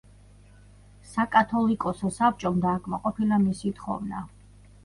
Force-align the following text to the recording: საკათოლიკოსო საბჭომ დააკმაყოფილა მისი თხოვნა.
საკათოლიკოსო 1.09 2.11
საბჭომ 2.17 2.57
დააკმაყოფილა 2.65 3.41
მისი 3.47 3.73
თხოვნა. 3.83 4.25